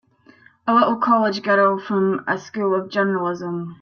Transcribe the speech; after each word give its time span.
A 0.65 0.73
little 0.73 0.95
college 0.95 1.43
girl 1.43 1.77
from 1.77 2.23
a 2.27 2.39
School 2.39 2.73
of 2.73 2.89
Journalism! 2.89 3.69